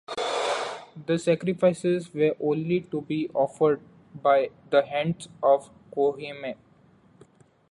[1.05, 3.81] The sacrifices were only to be offered
[4.15, 6.55] by the hands of the Kohenim.